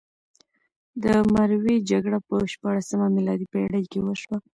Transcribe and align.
د 1.03 1.05
مروې 1.33 1.75
جګړه 1.89 2.19
په 2.27 2.35
شپاړلسمه 2.53 3.07
میلادي 3.15 3.45
پېړۍ 3.53 3.83
کې 3.91 3.99
وشوه. 4.03 4.37